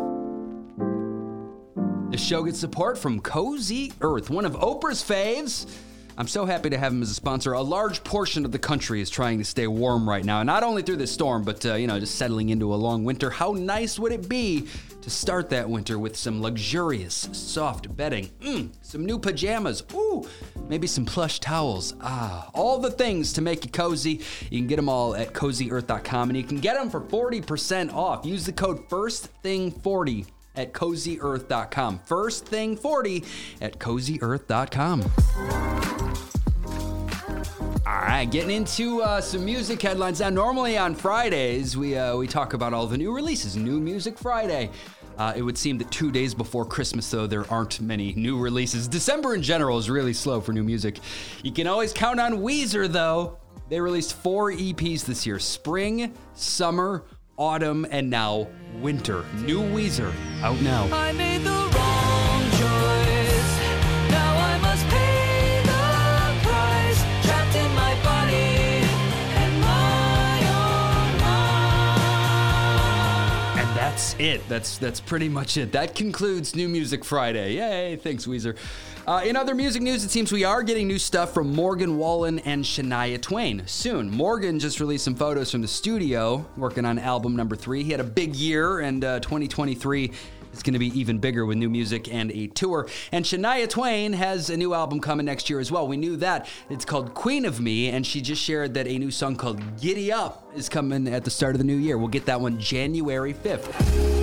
The 2.13 2.19
show 2.19 2.43
gets 2.43 2.59
support 2.59 2.99
from 2.99 3.21
Cozy 3.21 3.91
Earth, 4.03 4.29
one 4.29 4.45
of 4.45 4.53
Oprah's 4.53 5.03
faves. 5.03 5.67
I'm 6.19 6.29
so 6.29 6.45
happy 6.45 6.69
to 6.69 6.77
have 6.77 6.93
him 6.93 7.01
as 7.01 7.11
a 7.11 7.15
sponsor. 7.15 7.55
A 7.55 7.63
large 7.63 8.05
portion 8.05 8.45
of 8.45 8.53
the 8.53 8.59
country 8.59 9.01
is 9.01 9.09
trying 9.09 9.39
to 9.39 9.47
stay 9.47 9.67
warm 9.67 10.07
right 10.07 10.23
now, 10.23 10.43
not 10.43 10.63
only 10.63 10.83
through 10.83 10.99
this 10.99 11.11
storm, 11.11 11.43
but 11.43 11.65
uh, 11.65 11.73
you 11.73 11.87
know, 11.87 11.99
just 11.99 12.17
settling 12.17 12.51
into 12.51 12.75
a 12.75 12.77
long 12.77 13.05
winter. 13.05 13.31
How 13.31 13.53
nice 13.53 13.99
would 13.99 14.13
it 14.13 14.29
be 14.29 14.69
to 15.01 15.09
start 15.09 15.49
that 15.49 15.71
winter 15.71 15.99
with 15.99 16.15
some 16.15 16.43
luxurious, 16.43 17.31
soft 17.33 17.97
bedding, 17.97 18.29
mm, 18.43 18.69
some 18.83 19.07
new 19.07 19.19
pajamas, 19.19 19.83
ooh, 19.95 20.29
maybe 20.69 20.87
some 20.87 21.07
plush 21.07 21.41
towels. 21.41 21.95
Ah, 22.03 22.51
all 22.53 22.79
the 22.79 22.91
things 22.91 23.33
to 23.33 23.41
make 23.41 23.65
you 23.65 23.71
cozy. 23.71 24.21
You 24.51 24.59
can 24.59 24.67
get 24.67 24.77
them 24.77 24.91
all 24.91 25.17
at 25.17 25.33
cozyearth.com, 25.33 26.29
and 26.29 26.37
you 26.37 26.45
can 26.45 26.61
get 26.61 26.75
them 26.75 26.91
for 26.91 27.01
40% 27.01 27.95
off. 27.95 28.27
Use 28.27 28.45
the 28.45 28.53
code 28.53 28.87
FIRSTTHING40 28.91 30.27
at 30.57 30.73
cozyearth.com. 30.73 32.01
First 32.01 32.47
thing 32.47 32.77
40 32.77 33.25
at 33.61 33.79
cozyearth.com. 33.79 35.03
All 37.85 38.09
right, 38.09 38.31
getting 38.31 38.51
into 38.51 39.03
uh, 39.03 39.21
some 39.21 39.45
music 39.45 39.83
headlines 39.83 40.21
now. 40.21 40.31
Normally 40.31 40.79
on 40.79 40.95
Fridays, 40.95 41.77
we 41.77 41.97
uh, 41.97 42.17
we 42.17 42.27
talk 42.27 42.55
about 42.55 42.73
all 42.73 42.87
the 42.87 42.97
new 42.97 43.13
releases, 43.15 43.57
New 43.57 43.81
Music 43.81 44.19
Friday. 44.19 44.71
Uh, 45.19 45.33
it 45.37 45.43
would 45.43 45.59
seem 45.59 45.79
that 45.79 45.91
two 45.91 46.11
days 46.11 46.35
before 46.35 46.65
Christmas, 46.65 47.11
though, 47.11 47.27
there 47.27 47.45
aren't 47.51 47.81
many 47.81 48.13
new 48.15 48.39
releases. 48.39 48.89
December 48.89 49.35
in 49.35 49.43
general 49.43 49.79
is 49.79 49.91
really 49.91 50.13
slow 50.13 50.41
for 50.41 50.53
new 50.53 50.65
music. 50.65 50.99
You 51.43 51.53
can 51.53 51.67
always 51.67 51.93
count 51.93 52.19
on 52.19 52.35
Weezer, 52.39 52.89
though. 52.89 53.39
They 53.69 53.81
released 53.81 54.15
four 54.15 54.53
EPs 54.53 55.05
this 55.05 55.27
year 55.27 55.39
spring, 55.39 56.15
summer, 56.35 57.05
autumn, 57.43 57.85
and 57.91 58.09
now 58.09 58.47
winter. 58.81 59.25
New 59.45 59.61
Weezer 59.61 60.15
out 60.43 60.61
now. 60.63 60.89
I 60.93 61.11
made 61.13 61.43
the 61.43 61.51
wrong 61.51 62.43
choice. 62.53 63.59
Now 64.11 64.37
I 64.37 64.59
must 64.63 64.87
pay 64.89 65.61
the 65.65 65.83
price. 66.47 67.03
Trapped 67.27 67.57
in 67.57 67.75
my 67.75 67.95
body 68.03 68.87
and 69.43 69.61
my 69.61 70.39
own 70.55 71.19
mind. 73.57 73.61
And 73.61 73.77
that's 73.77 74.15
it. 74.21 74.49
That's 74.49 74.79
that's 74.79 75.01
pretty 75.01 75.29
much 75.29 75.57
it. 75.57 75.73
That 75.73 75.97
concludes 75.97 76.55
New 76.55 76.69
Music 76.69 77.05
Friday. 77.05 77.55
Yay! 77.55 77.97
Thanks, 77.97 78.27
Weezer. 78.27 78.57
Uh, 79.05 79.21
in 79.25 79.35
other 79.35 79.53
music 79.53 79.83
news, 79.83 80.05
it 80.05 80.11
seems 80.13 80.31
we 80.31 80.45
are 80.45 80.63
getting 80.63 80.87
new 80.87 80.99
stuff 80.99 81.35
from 81.35 81.53
Morgan 81.53 81.99
Wallen 81.99 82.39
and 82.41 82.65
Shania 82.65 83.21
Twain 83.21 83.65
soon. 83.67 84.09
Morgan 84.09 84.61
just 84.61 84.79
released 84.79 85.05
some 85.05 85.17
photos 85.17 85.51
from 85.51 85.61
the 85.61 85.67
studio 85.67 86.47
working 86.57 86.85
on 86.85 87.01
album 87.01 87.35
number 87.35 87.57
three. 87.57 87.83
He 87.83 87.91
had 87.91 87.99
a 87.99 88.05
big 88.05 88.37
year, 88.37 88.79
and 88.79 89.05
uh, 89.05 89.19
2023 89.19 90.13
is 90.53 90.63
going 90.63 90.75
to 90.75 90.79
be 90.79 90.97
even 90.99 91.19
bigger 91.19 91.45
with 91.45 91.59
new 91.59 91.69
music 91.69 92.15
and 92.15 92.31
a 92.31 92.47
tour. 92.47 92.89
And 93.11 93.25
Shania 93.25 93.69
Twain 93.69 94.13
has 94.13 94.51
a 94.51 94.57
new 94.57 94.73
album 94.73 95.01
coming 95.01 95.27
next 95.27 95.51
year 95.51 95.59
as 95.59 95.73
well. 95.73 95.89
We 95.89 95.97
knew 95.97 96.15
that. 96.19 96.49
It's 96.71 96.85
called 96.85 97.13
Queen 97.13 97.45
of 97.45 97.61
Me, 97.61 97.89
and 97.89 98.07
she 98.07 98.21
just 98.21 98.41
shared 98.41 98.75
that 98.75 98.87
a 98.87 98.99
new 98.99 99.11
song 99.11 99.35
called 99.35 99.81
Giddy 99.81 100.13
Up 100.13 100.49
is 100.55 100.69
coming 100.69 101.09
at 101.09 101.25
the 101.25 101.31
start 101.31 101.57
of 101.57 101.59
the 101.59 101.67
new 101.67 101.77
year. 101.77 101.99
We'll 101.99 102.07
get 102.07 102.27
that 102.27 102.41
one 102.41 102.61
January 102.61 103.35
5th. 103.35 104.22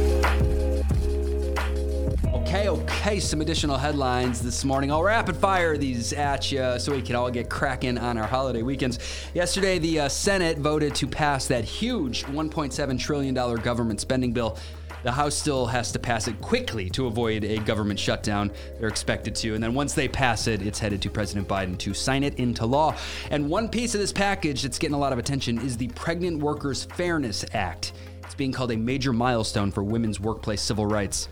Okay, 2.50 2.68
okay, 2.68 3.20
some 3.20 3.42
additional 3.42 3.78
headlines 3.78 4.42
this 4.42 4.66
morning. 4.66 4.92
I'll 4.92 5.04
rapid 5.04 5.38
fire 5.38 5.78
these 5.78 6.14
at 6.14 6.52
you 6.52 6.80
so 6.80 6.94
we 6.94 7.04
can 7.04 7.16
all 7.16 7.30
get 7.30 7.48
cracking 7.48 8.00
on 8.00 8.18
our 8.18 8.26
holiday 8.26 8.64
weekends. 8.64 8.98
Yesterday, 9.36 9.78
the 9.78 10.00
uh, 10.00 10.10
Senate 10.10 10.58
voted 10.58 10.96
to 10.96 11.06
pass 11.06 11.46
that 11.46 11.64
huge 11.64 12.24
$1.7 12.24 13.00
trillion 13.00 13.36
government 13.36 14.02
spending 14.02 14.32
bill. 14.32 14.58
The 15.04 15.12
House 15.12 15.36
still 15.36 15.68
has 15.68 15.92
to 15.92 16.00
pass 16.00 16.28
it 16.28 16.42
quickly 16.42 16.90
to 16.90 17.06
avoid 17.06 17.44
a 17.44 17.60
government 17.60 18.00
shutdown. 18.00 18.52
They're 18.80 18.90
expected 18.90 19.36
to. 19.36 19.54
And 19.54 19.64
then 19.64 19.76
once 19.76 19.94
they 19.94 20.08
pass 20.08 20.48
it, 20.48 20.64
it's 20.64 20.80
headed 20.80 21.04
to 21.04 21.10
President 21.12 21.48
Biden 21.48 21.78
to 21.78 21.94
sign 21.94 22.24
it 22.24 22.40
into 22.40 22.66
law. 22.66 22.96
And 23.30 23.48
one 23.48 23.70
piece 23.70 23.94
of 23.94 24.02
this 24.02 24.12
package 24.12 24.64
that's 24.64 24.80
getting 24.80 24.96
a 24.96 25.00
lot 25.00 25.14
of 25.14 25.20
attention 25.20 25.60
is 25.60 25.78
the 25.78 25.90
Pregnant 25.90 26.40
Workers 26.40 26.86
Fairness 26.86 27.46
Act. 27.54 27.94
It's 28.24 28.34
being 28.34 28.52
called 28.52 28.72
a 28.72 28.78
major 28.78 29.14
milestone 29.14 29.70
for 29.70 29.84
women's 29.84 30.20
workplace 30.20 30.62
civil 30.62 30.88
rights. 30.88 31.30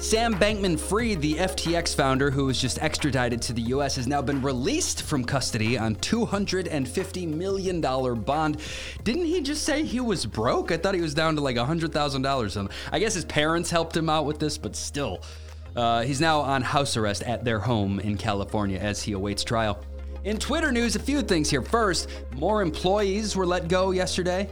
Sam 0.00 0.32
Bankman 0.34 0.78
Fried, 0.78 1.20
the 1.20 1.34
FTX 1.34 1.94
founder 1.94 2.30
who 2.30 2.46
was 2.46 2.60
just 2.60 2.80
extradited 2.80 3.42
to 3.42 3.52
the 3.52 3.62
US, 3.62 3.96
has 3.96 4.06
now 4.06 4.22
been 4.22 4.40
released 4.40 5.02
from 5.02 5.24
custody 5.24 5.76
on 5.76 5.96
$250 5.96 7.28
million 7.28 7.80
bond. 7.80 8.60
Didn't 9.02 9.24
he 9.24 9.40
just 9.40 9.64
say 9.64 9.82
he 9.82 9.98
was 9.98 10.24
broke? 10.24 10.70
I 10.70 10.76
thought 10.76 10.94
he 10.94 11.00
was 11.00 11.14
down 11.14 11.34
to 11.34 11.42
like 11.42 11.56
$100,000. 11.56 12.70
I 12.92 12.98
guess 13.00 13.12
his 13.12 13.24
parents 13.24 13.70
helped 13.70 13.96
him 13.96 14.08
out 14.08 14.24
with 14.24 14.38
this, 14.38 14.56
but 14.56 14.76
still. 14.76 15.20
Uh, 15.74 16.02
he's 16.02 16.20
now 16.20 16.40
on 16.40 16.62
house 16.62 16.96
arrest 16.96 17.24
at 17.24 17.44
their 17.44 17.58
home 17.58 17.98
in 17.98 18.16
California 18.16 18.78
as 18.78 19.02
he 19.02 19.12
awaits 19.12 19.42
trial. 19.42 19.84
In 20.24 20.38
Twitter 20.38 20.70
news, 20.70 20.94
a 20.94 21.00
few 21.00 21.22
things 21.22 21.50
here. 21.50 21.62
First, 21.62 22.08
more 22.34 22.62
employees 22.62 23.34
were 23.34 23.46
let 23.46 23.68
go 23.68 23.90
yesterday. 23.90 24.48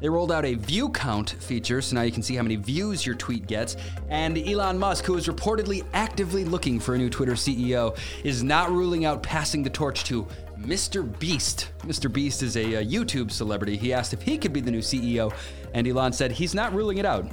They 0.00 0.08
rolled 0.10 0.30
out 0.30 0.44
a 0.44 0.54
view 0.54 0.90
count 0.90 1.30
feature, 1.30 1.80
so 1.80 1.94
now 1.94 2.02
you 2.02 2.12
can 2.12 2.22
see 2.22 2.34
how 2.34 2.42
many 2.42 2.56
views 2.56 3.06
your 3.06 3.14
tweet 3.14 3.46
gets. 3.46 3.76
And 4.10 4.36
Elon 4.36 4.78
Musk, 4.78 5.04
who 5.04 5.16
is 5.16 5.26
reportedly 5.26 5.84
actively 5.94 6.44
looking 6.44 6.78
for 6.78 6.94
a 6.94 6.98
new 6.98 7.08
Twitter 7.08 7.32
CEO, 7.32 7.96
is 8.22 8.42
not 8.42 8.70
ruling 8.70 9.06
out 9.06 9.22
passing 9.22 9.62
the 9.62 9.70
torch 9.70 10.04
to 10.04 10.26
Mr. 10.58 11.18
Beast. 11.18 11.70
Mr. 11.80 12.12
Beast 12.12 12.42
is 12.42 12.56
a, 12.56 12.74
a 12.74 12.84
YouTube 12.84 13.30
celebrity. 13.30 13.76
He 13.76 13.94
asked 13.94 14.12
if 14.12 14.20
he 14.20 14.36
could 14.36 14.52
be 14.52 14.60
the 14.60 14.70
new 14.70 14.80
CEO, 14.80 15.34
and 15.72 15.88
Elon 15.88 16.12
said 16.12 16.30
he's 16.30 16.54
not 16.54 16.74
ruling 16.74 16.98
it 16.98 17.06
out. 17.06 17.26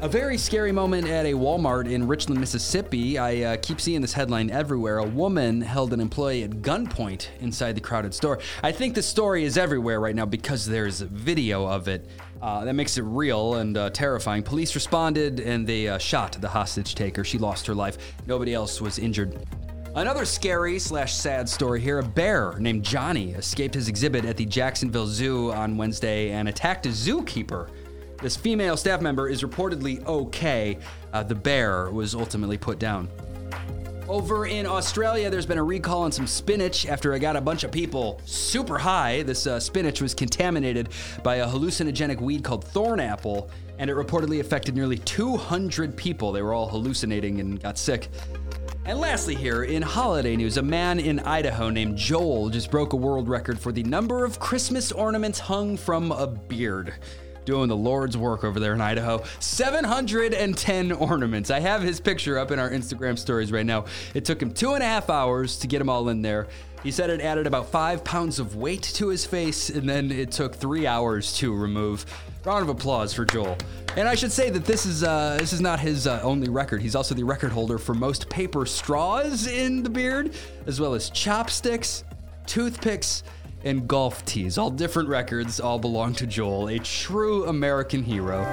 A 0.00 0.08
very 0.08 0.38
scary 0.38 0.70
moment 0.70 1.08
at 1.08 1.26
a 1.26 1.32
Walmart 1.32 1.90
in 1.90 2.06
Richland, 2.06 2.38
Mississippi. 2.40 3.18
I 3.18 3.42
uh, 3.42 3.56
keep 3.60 3.80
seeing 3.80 4.00
this 4.00 4.12
headline 4.12 4.48
everywhere. 4.48 4.98
A 4.98 5.04
woman 5.04 5.60
held 5.60 5.92
an 5.92 5.98
employee 5.98 6.44
at 6.44 6.62
gunpoint 6.62 7.26
inside 7.40 7.72
the 7.74 7.80
crowded 7.80 8.14
store. 8.14 8.38
I 8.62 8.70
think 8.70 8.94
the 8.94 9.02
story 9.02 9.42
is 9.42 9.58
everywhere 9.58 9.98
right 9.98 10.14
now 10.14 10.24
because 10.24 10.64
there's 10.64 11.00
video 11.00 11.66
of 11.66 11.88
it. 11.88 12.08
Uh, 12.40 12.64
that 12.64 12.74
makes 12.74 12.96
it 12.96 13.02
real 13.02 13.56
and 13.56 13.76
uh, 13.76 13.90
terrifying. 13.90 14.44
Police 14.44 14.76
responded 14.76 15.40
and 15.40 15.66
they 15.66 15.88
uh, 15.88 15.98
shot 15.98 16.40
the 16.40 16.48
hostage 16.48 16.94
taker. 16.94 17.24
She 17.24 17.36
lost 17.36 17.66
her 17.66 17.74
life. 17.74 17.98
Nobody 18.24 18.54
else 18.54 18.80
was 18.80 19.00
injured. 19.00 19.48
Another 19.96 20.24
scary 20.24 20.78
slash 20.78 21.12
sad 21.12 21.48
story 21.48 21.80
here. 21.80 21.98
A 21.98 22.04
bear 22.04 22.54
named 22.60 22.84
Johnny 22.84 23.32
escaped 23.32 23.74
his 23.74 23.88
exhibit 23.88 24.24
at 24.24 24.36
the 24.36 24.46
Jacksonville 24.46 25.08
Zoo 25.08 25.50
on 25.50 25.76
Wednesday 25.76 26.30
and 26.30 26.48
attacked 26.48 26.86
a 26.86 26.90
zookeeper. 26.90 27.68
This 28.20 28.36
female 28.36 28.76
staff 28.76 29.00
member 29.00 29.28
is 29.28 29.42
reportedly 29.42 30.04
okay. 30.04 30.78
Uh, 31.12 31.22
the 31.22 31.36
bear 31.36 31.88
was 31.90 32.16
ultimately 32.16 32.58
put 32.58 32.80
down. 32.80 33.08
Over 34.08 34.46
in 34.46 34.66
Australia, 34.66 35.30
there's 35.30 35.46
been 35.46 35.58
a 35.58 35.62
recall 35.62 36.02
on 36.02 36.10
some 36.10 36.26
spinach 36.26 36.86
after 36.86 37.14
I 37.14 37.18
got 37.18 37.36
a 37.36 37.40
bunch 37.40 37.62
of 37.62 37.70
people 37.70 38.20
super 38.24 38.76
high. 38.76 39.22
This 39.22 39.46
uh, 39.46 39.60
spinach 39.60 40.00
was 40.00 40.14
contaminated 40.14 40.88
by 41.22 41.36
a 41.36 41.46
hallucinogenic 41.46 42.20
weed 42.20 42.42
called 42.42 42.64
thorn 42.64 42.98
apple, 42.98 43.50
and 43.78 43.88
it 43.88 43.94
reportedly 43.94 44.40
affected 44.40 44.74
nearly 44.74 44.98
200 44.98 45.96
people. 45.96 46.32
They 46.32 46.42
were 46.42 46.54
all 46.54 46.68
hallucinating 46.68 47.38
and 47.38 47.62
got 47.62 47.78
sick. 47.78 48.08
And 48.84 48.98
lastly, 48.98 49.36
here 49.36 49.62
in 49.62 49.82
holiday 49.82 50.34
news, 50.34 50.56
a 50.56 50.62
man 50.62 50.98
in 50.98 51.20
Idaho 51.20 51.70
named 51.70 51.98
Joel 51.98 52.48
just 52.48 52.70
broke 52.70 52.94
a 52.94 52.96
world 52.96 53.28
record 53.28 53.60
for 53.60 53.70
the 53.70 53.84
number 53.84 54.24
of 54.24 54.40
Christmas 54.40 54.90
ornaments 54.90 55.38
hung 55.38 55.76
from 55.76 56.10
a 56.10 56.26
beard 56.26 56.94
doing 57.48 57.66
the 57.66 57.76
Lord's 57.76 58.14
work 58.14 58.44
over 58.44 58.60
there 58.60 58.74
in 58.74 58.80
Idaho. 58.82 59.24
710 59.40 60.92
ornaments. 60.92 61.50
I 61.50 61.60
have 61.60 61.80
his 61.80 61.98
picture 61.98 62.38
up 62.38 62.50
in 62.50 62.58
our 62.58 62.68
Instagram 62.68 63.18
stories 63.18 63.50
right 63.50 63.64
now. 63.64 63.86
It 64.12 64.26
took 64.26 64.42
him 64.42 64.52
two 64.52 64.74
and 64.74 64.82
a 64.82 64.86
half 64.86 65.08
hours 65.08 65.58
to 65.60 65.66
get 65.66 65.78
them 65.78 65.88
all 65.88 66.10
in 66.10 66.20
there. 66.20 66.48
He 66.82 66.90
said 66.90 67.08
it 67.08 67.22
added 67.22 67.46
about 67.46 67.70
five 67.70 68.04
pounds 68.04 68.38
of 68.38 68.56
weight 68.56 68.82
to 68.82 69.08
his 69.08 69.24
face, 69.24 69.70
and 69.70 69.88
then 69.88 70.12
it 70.12 70.30
took 70.30 70.56
three 70.56 70.86
hours 70.86 71.38
to 71.38 71.54
remove. 71.54 72.04
Round 72.44 72.62
of 72.62 72.68
applause 72.68 73.14
for 73.14 73.24
Joel. 73.24 73.56
And 73.96 74.06
I 74.06 74.14
should 74.14 74.30
say 74.30 74.50
that 74.50 74.66
this 74.66 74.84
is 74.84 75.02
uh, 75.02 75.38
this 75.40 75.54
is 75.54 75.62
not 75.62 75.80
his 75.80 76.06
uh, 76.06 76.20
only 76.22 76.50
record. 76.50 76.82
He's 76.82 76.94
also 76.94 77.14
the 77.14 77.24
record 77.24 77.50
holder 77.50 77.78
for 77.78 77.94
most 77.94 78.28
paper 78.28 78.66
straws 78.66 79.46
in 79.46 79.82
the 79.82 79.90
beard, 79.90 80.34
as 80.66 80.80
well 80.80 80.92
as 80.92 81.08
chopsticks, 81.08 82.04
toothpicks, 82.46 83.22
and 83.64 83.88
golf 83.88 84.24
tees. 84.24 84.58
All 84.58 84.70
different 84.70 85.08
records, 85.08 85.60
all 85.60 85.78
belong 85.78 86.14
to 86.14 86.26
Joel, 86.26 86.68
a 86.68 86.78
true 86.78 87.46
American 87.46 88.02
hero. 88.02 88.44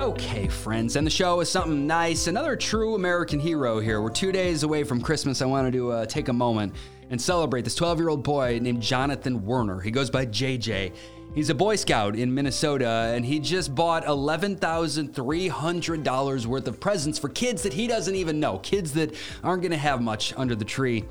Okay, 0.00 0.48
friends, 0.48 0.96
and 0.96 1.06
the 1.06 1.10
show 1.10 1.40
is 1.40 1.50
something 1.50 1.86
nice. 1.86 2.26
Another 2.26 2.56
true 2.56 2.94
American 2.94 3.40
hero 3.40 3.80
here. 3.80 4.00
We're 4.00 4.10
two 4.10 4.32
days 4.32 4.62
away 4.62 4.84
from 4.84 5.00
Christmas. 5.00 5.42
I 5.42 5.46
wanted 5.46 5.72
to 5.72 5.90
uh, 5.90 6.06
take 6.06 6.28
a 6.28 6.32
moment 6.32 6.74
and 7.10 7.20
celebrate 7.20 7.62
this 7.62 7.74
12 7.74 7.98
year 7.98 8.08
old 8.08 8.22
boy 8.22 8.60
named 8.62 8.82
Jonathan 8.82 9.44
Werner. 9.44 9.80
He 9.80 9.90
goes 9.90 10.10
by 10.10 10.26
JJ. 10.26 10.92
He's 11.34 11.50
a 11.50 11.54
Boy 11.54 11.76
Scout 11.76 12.16
in 12.16 12.32
Minnesota, 12.32 13.12
and 13.14 13.22
he 13.22 13.40
just 13.40 13.74
bought 13.74 14.06
$11,300 14.06 16.46
worth 16.46 16.66
of 16.66 16.80
presents 16.80 17.18
for 17.18 17.28
kids 17.28 17.62
that 17.62 17.74
he 17.74 17.86
doesn't 17.86 18.14
even 18.14 18.40
know, 18.40 18.56
kids 18.60 18.94
that 18.94 19.14
aren't 19.44 19.62
gonna 19.62 19.76
have 19.76 20.00
much 20.00 20.32
under 20.38 20.54
the 20.54 20.64
tree. 20.64 21.04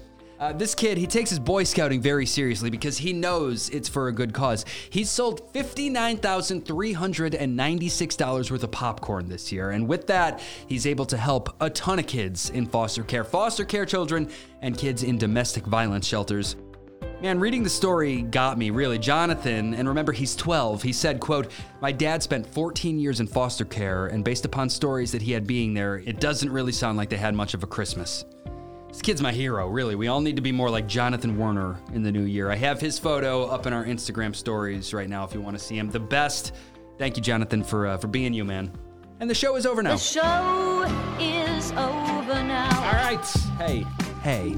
Uh, 0.46 0.54
this 0.54 0.76
kid, 0.76 0.96
he 0.96 1.08
takes 1.08 1.32
his 1.32 1.40
Boy 1.40 1.64
Scouting 1.64 2.00
very 2.00 2.28
seriously 2.28 2.70
because 2.70 3.00
he 3.00 3.14
knows 3.14 3.68
it's 3.70 3.90
for 3.90 4.10
a 4.10 4.12
good 4.12 4.32
cause. 4.32 4.64
He's 4.92 5.10
sold 5.10 5.52
$59,396 5.54 8.52
worth 8.52 8.64
of 8.64 8.70
popcorn 8.70 9.28
this 9.28 9.52
year, 9.52 9.72
and 9.72 9.88
with 9.88 10.06
that, 10.06 10.40
he's 10.68 10.86
able 10.86 11.08
to 11.08 11.18
help 11.18 11.56
a 11.62 11.70
ton 11.72 11.98
of 11.98 12.06
kids 12.06 12.52
in 12.52 12.68
foster 12.68 13.02
care, 13.02 13.24
foster 13.24 13.66
care 13.66 13.88
children, 13.88 14.30
and 14.62 14.78
kids 14.78 15.02
in 15.02 15.18
domestic 15.18 15.66
violence 15.66 16.06
shelters. 16.06 16.58
Man, 17.24 17.40
reading 17.40 17.64
the 17.64 17.70
story 17.70 18.22
got 18.22 18.60
me 18.60 18.70
really. 18.70 19.00
Jonathan, 19.00 19.74
and 19.74 19.88
remember 19.88 20.12
he's 20.12 20.36
12, 20.36 20.84
he 20.84 20.94
said, 20.94 21.20
quote, 21.20 21.52
My 21.82 21.92
dad 21.92 22.22
spent 22.22 22.46
14 22.46 23.00
years 23.00 23.20
in 23.20 23.26
foster 23.26 23.66
care, 23.66 24.06
and 24.06 24.24
based 24.24 24.46
upon 24.46 24.70
stories 24.70 25.12
that 25.12 25.24
he 25.24 25.32
had 25.32 25.48
being 25.48 25.74
there, 25.74 26.04
it 26.06 26.20
doesn't 26.20 26.52
really 26.52 26.72
sound 26.72 27.00
like 27.00 27.10
they 27.10 27.18
had 27.18 27.34
much 27.34 27.56
of 27.56 27.64
a 27.64 27.68
Christmas. 27.68 28.26
This 28.96 29.02
kid's 29.02 29.22
my 29.22 29.34
hero, 29.34 29.68
really. 29.68 29.96
We 29.96 30.08
all 30.08 30.22
need 30.22 30.38
to 30.38 30.42
be 30.42 30.54
more 30.54 30.70
like 30.70 30.88
Jonathan 30.88 31.38
Werner 31.38 31.78
in 31.94 32.02
the 32.02 32.14
new 32.14 32.24
year. 32.24 32.50
I 32.50 32.56
have 32.56 32.80
his 32.80 32.98
photo 32.98 33.44
up 33.44 33.68
in 33.68 33.74
our 33.74 33.84
Instagram 33.84 34.34
stories 34.34 34.94
right 34.94 35.10
now 35.10 35.26
if 35.26 35.34
you 35.34 35.42
want 35.42 35.58
to 35.58 35.62
see 35.62 35.78
him. 35.78 35.90
The 35.90 36.00
best. 36.00 36.54
Thank 36.98 37.18
you, 37.18 37.22
Jonathan, 37.22 37.62
for 37.62 37.88
uh, 37.88 37.98
for 37.98 38.08
being 38.08 38.34
you, 38.34 38.46
man. 38.46 38.72
And 39.20 39.30
the 39.30 39.36
show 39.36 39.58
is 39.58 39.66
over 39.66 39.84
now. 39.84 39.96
The 39.96 39.98
show 39.98 40.84
is 41.20 41.72
over 41.74 42.42
now. 42.42 42.70
All 42.86 42.94
right. 42.94 43.26
Hey, 43.58 43.86
hey, 44.24 44.56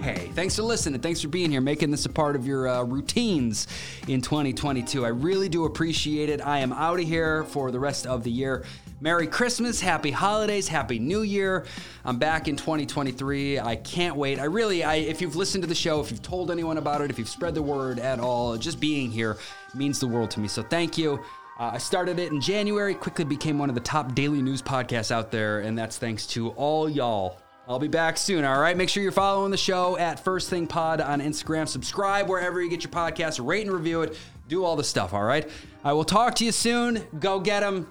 hey. 0.00 0.30
Thanks 0.32 0.54
for 0.54 0.62
listening. 0.62 1.00
Thanks 1.00 1.20
for 1.20 1.26
being 1.26 1.50
here, 1.50 1.60
making 1.60 1.90
this 1.90 2.06
a 2.06 2.08
part 2.08 2.36
of 2.36 2.46
your 2.46 2.68
uh, 2.68 2.84
routines 2.84 3.66
in 4.06 4.20
2022. 4.20 5.04
I 5.04 5.08
really 5.08 5.48
do 5.48 5.64
appreciate 5.64 6.28
it. 6.28 6.40
I 6.40 6.60
am 6.60 6.72
out 6.72 7.00
of 7.00 7.06
here 7.08 7.42
for 7.42 7.72
the 7.72 7.80
rest 7.80 8.06
of 8.06 8.22
the 8.22 8.30
year. 8.30 8.64
Merry 9.02 9.26
Christmas, 9.26 9.80
Happy 9.80 10.12
Holidays, 10.12 10.68
Happy 10.68 11.00
New 11.00 11.22
Year. 11.22 11.66
I'm 12.04 12.18
back 12.18 12.46
in 12.46 12.54
2023. 12.54 13.58
I 13.58 13.74
can't 13.74 14.14
wait. 14.14 14.38
I 14.38 14.44
really, 14.44 14.84
I, 14.84 14.94
if 14.94 15.20
you've 15.20 15.34
listened 15.34 15.64
to 15.64 15.68
the 15.68 15.74
show, 15.74 16.00
if 16.00 16.12
you've 16.12 16.22
told 16.22 16.52
anyone 16.52 16.78
about 16.78 17.00
it, 17.00 17.10
if 17.10 17.18
you've 17.18 17.28
spread 17.28 17.56
the 17.56 17.62
word 17.62 17.98
at 17.98 18.20
all, 18.20 18.56
just 18.56 18.78
being 18.78 19.10
here 19.10 19.38
means 19.74 19.98
the 19.98 20.06
world 20.06 20.30
to 20.30 20.40
me. 20.40 20.46
So 20.46 20.62
thank 20.62 20.96
you. 20.96 21.14
Uh, 21.58 21.72
I 21.74 21.78
started 21.78 22.20
it 22.20 22.30
in 22.30 22.40
January, 22.40 22.94
quickly 22.94 23.24
became 23.24 23.58
one 23.58 23.68
of 23.68 23.74
the 23.74 23.80
top 23.80 24.14
daily 24.14 24.40
news 24.40 24.62
podcasts 24.62 25.10
out 25.10 25.32
there, 25.32 25.58
and 25.58 25.76
that's 25.76 25.98
thanks 25.98 26.24
to 26.28 26.50
all 26.50 26.88
y'all. 26.88 27.40
I'll 27.66 27.80
be 27.80 27.88
back 27.88 28.16
soon, 28.16 28.44
all 28.44 28.60
right? 28.60 28.76
Make 28.76 28.88
sure 28.88 29.02
you're 29.02 29.10
following 29.10 29.50
the 29.50 29.56
show 29.56 29.98
at 29.98 30.22
First 30.22 30.48
Thing 30.48 30.68
Pod 30.68 31.00
on 31.00 31.20
Instagram. 31.20 31.66
Subscribe 31.66 32.28
wherever 32.28 32.62
you 32.62 32.70
get 32.70 32.84
your 32.84 32.92
podcast, 32.92 33.44
rate 33.44 33.66
and 33.66 33.74
review 33.74 34.02
it, 34.02 34.16
do 34.46 34.64
all 34.64 34.76
the 34.76 34.84
stuff, 34.84 35.12
all 35.12 35.24
right? 35.24 35.50
I 35.82 35.92
will 35.92 36.04
talk 36.04 36.36
to 36.36 36.44
you 36.44 36.52
soon. 36.52 37.04
Go 37.18 37.40
get 37.40 37.60
them. 37.60 37.88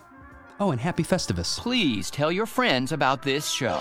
Oh, 0.62 0.70
and 0.70 0.80
happy 0.80 1.02
Festivus. 1.02 1.58
Please 1.58 2.12
tell 2.12 2.32
your 2.32 2.46
friends 2.46 2.92
about 2.92 3.24
this 3.24 3.50
show. 3.50 3.80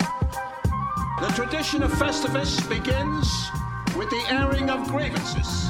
The 1.19 1.31
tradition 1.35 1.83
of 1.83 1.91
Festivus 1.91 2.67
begins 2.67 3.51
with 3.95 4.09
the 4.09 4.23
airing 4.27 4.67
of 4.71 4.87
grievances. 4.87 5.69